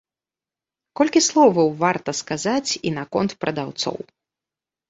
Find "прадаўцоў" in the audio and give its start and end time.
3.47-3.97